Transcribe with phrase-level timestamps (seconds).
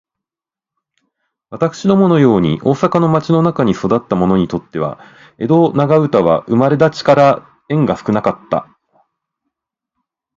[1.51, 4.99] 私どもの様に大阪の町の中に育つた者にとつては、
[5.37, 8.67] 江戸長唄は生れだちから縁が少かつた。